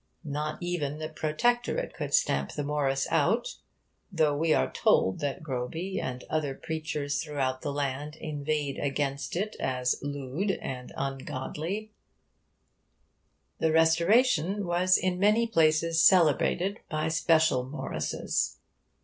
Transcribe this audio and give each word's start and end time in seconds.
Not 0.25 0.57
even 0.63 0.97
the 0.97 1.09
Protectorate 1.09 1.93
could 1.93 2.11
stamp 2.11 2.53
the 2.53 2.63
Morris 2.63 3.05
out, 3.11 3.57
though 4.11 4.35
we 4.35 4.51
are 4.51 4.71
told 4.71 5.19
that 5.19 5.43
Groby 5.43 5.99
and 6.01 6.23
other 6.27 6.55
preachers 6.55 7.21
throughout 7.23 7.61
the 7.61 7.71
land 7.71 8.15
inveighed 8.15 8.79
against 8.79 9.35
it 9.35 9.55
as 9.59 9.99
'lewde' 10.01 10.57
and 10.59 10.91
'ungodlie.' 10.97 11.91
The 13.59 13.71
Restoration 13.71 14.65
was 14.65 14.97
in 14.97 15.19
many 15.19 15.45
places 15.45 16.01
celebrated 16.03 16.79
by 16.89 17.07
special 17.07 17.63
Morrises. 17.63 18.57